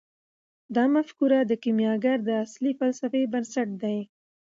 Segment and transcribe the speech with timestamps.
[0.75, 3.99] دا مفکوره د کیمیاګر د اصلي فلسفې بنسټ دی.